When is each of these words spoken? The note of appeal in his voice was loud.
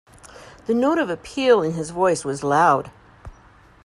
The 0.65 0.73
note 0.73 0.97
of 0.97 1.11
appeal 1.11 1.61
in 1.61 1.73
his 1.73 1.91
voice 1.91 2.25
was 2.25 2.43
loud. 2.43 2.89